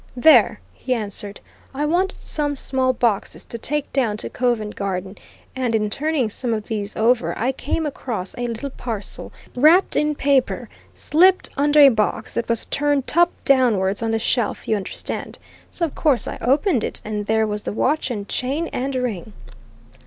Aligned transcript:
"There!" 0.17 0.59
he 0.73 0.95
answered. 0.95 1.41
"I 1.75 1.85
wanted 1.85 2.17
some 2.19 2.55
small 2.55 2.91
boxes 2.91 3.45
to 3.45 3.59
take 3.59 3.93
down 3.93 4.17
to 4.17 4.31
Covent 4.31 4.75
Garden, 4.75 5.15
and 5.55 5.75
in 5.75 5.91
turning 5.91 6.27
some 6.27 6.55
of 6.55 6.63
these 6.65 6.95
over 6.95 7.37
I 7.37 7.51
came 7.51 7.85
across 7.85 8.33
a 8.35 8.47
little 8.47 8.71
parcel, 8.71 9.31
wrapped 9.55 9.95
in 9.95 10.15
paper 10.15 10.69
slipped 10.95 11.51
under 11.55 11.81
a 11.81 11.89
box 11.89 12.33
that 12.33 12.49
was 12.49 12.65
turned 12.65 13.05
top 13.05 13.29
downwards 13.45 14.01
on 14.01 14.09
the 14.09 14.17
shelf, 14.17 14.67
you 14.67 14.75
understand? 14.75 15.37
So 15.69 15.85
of 15.85 15.93
course 15.93 16.27
I 16.27 16.39
opened 16.41 16.83
it, 16.83 16.99
and 17.05 17.27
there 17.27 17.45
was 17.45 17.61
the 17.61 17.71
watch 17.71 18.09
and 18.09 18.27
chain 18.27 18.69
and 18.73 18.95
ring." 18.95 19.33